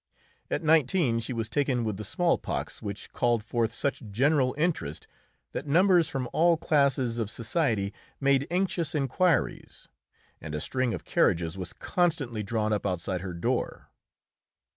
At 0.49 0.63
nineteen 0.63 1.19
she 1.19 1.31
was 1.31 1.47
taken 1.47 1.83
with 1.83 1.97
the 1.97 2.03
smallpox, 2.03 2.81
which 2.81 3.11
called 3.13 3.43
forth 3.43 3.71
such 3.71 4.01
general 4.09 4.55
interest 4.57 5.05
that 5.51 5.67
numbers 5.67 6.09
from 6.09 6.27
all 6.33 6.57
classes 6.57 7.19
of 7.19 7.29
society 7.29 7.93
made 8.19 8.47
anxious 8.49 8.95
inquiries, 8.95 9.89
and 10.41 10.55
a 10.55 10.59
string 10.59 10.95
of 10.95 11.05
carriages 11.05 11.55
was 11.55 11.71
constantly 11.71 12.41
drawn 12.41 12.73
up 12.73 12.83
outside 12.83 13.21
her 13.21 13.35
door. 13.35 13.91